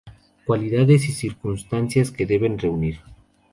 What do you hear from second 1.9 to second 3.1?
que debe reunir.